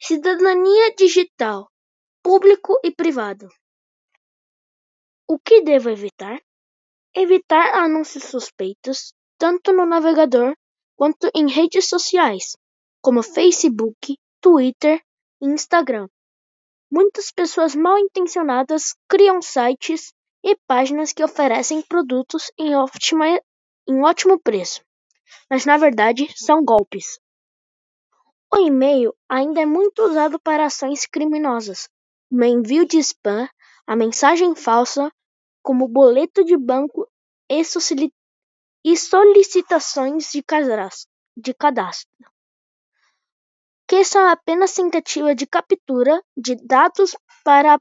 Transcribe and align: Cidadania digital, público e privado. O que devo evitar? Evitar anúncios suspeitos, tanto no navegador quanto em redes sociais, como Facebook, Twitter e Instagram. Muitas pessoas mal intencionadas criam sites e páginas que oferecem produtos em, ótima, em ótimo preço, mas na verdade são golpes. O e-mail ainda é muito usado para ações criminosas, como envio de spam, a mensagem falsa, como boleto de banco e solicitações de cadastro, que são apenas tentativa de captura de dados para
Cidadania 0.00 0.94
digital, 0.96 1.70
público 2.22 2.78
e 2.84 2.90
privado. 2.90 3.48
O 5.26 5.38
que 5.38 5.62
devo 5.62 5.88
evitar? 5.88 6.42
Evitar 7.14 7.74
anúncios 7.74 8.24
suspeitos, 8.24 9.14
tanto 9.38 9.72
no 9.72 9.86
navegador 9.86 10.54
quanto 10.96 11.30
em 11.34 11.48
redes 11.48 11.88
sociais, 11.88 12.56
como 13.00 13.22
Facebook, 13.22 14.18
Twitter 14.42 15.02
e 15.40 15.46
Instagram. 15.46 16.08
Muitas 16.90 17.30
pessoas 17.30 17.74
mal 17.74 17.96
intencionadas 17.98 18.94
criam 19.08 19.40
sites 19.40 20.12
e 20.44 20.56
páginas 20.66 21.12
que 21.12 21.24
oferecem 21.24 21.80
produtos 21.82 22.50
em, 22.58 22.76
ótima, 22.76 23.26
em 23.88 24.02
ótimo 24.02 24.38
preço, 24.38 24.84
mas 25.48 25.64
na 25.64 25.78
verdade 25.78 26.28
são 26.36 26.62
golpes. 26.62 27.18
O 28.56 28.56
e-mail 28.56 29.12
ainda 29.28 29.62
é 29.62 29.66
muito 29.66 30.00
usado 30.04 30.38
para 30.38 30.66
ações 30.66 31.06
criminosas, 31.06 31.88
como 32.30 32.46
envio 32.46 32.86
de 32.86 32.98
spam, 32.98 33.48
a 33.84 33.96
mensagem 33.96 34.54
falsa, 34.54 35.10
como 35.60 35.88
boleto 35.88 36.44
de 36.44 36.56
banco 36.56 37.10
e 38.84 38.96
solicitações 38.96 40.30
de 40.30 41.52
cadastro, 41.52 42.30
que 43.88 44.04
são 44.04 44.24
apenas 44.28 44.72
tentativa 44.72 45.34
de 45.34 45.48
captura 45.48 46.22
de 46.36 46.54
dados 46.54 47.16
para 47.42 47.74